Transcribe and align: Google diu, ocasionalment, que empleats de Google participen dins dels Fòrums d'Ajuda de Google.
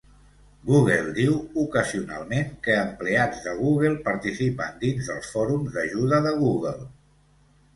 Google 0.69 1.11
diu, 1.17 1.33
ocasionalment, 1.63 2.49
que 2.67 2.79
empleats 2.85 3.43
de 3.49 3.55
Google 3.59 3.93
participen 4.09 4.83
dins 4.87 5.13
dels 5.13 5.31
Fòrums 5.35 5.71
d'Ajuda 5.77 6.23
de 6.31 6.33
Google. 6.41 6.77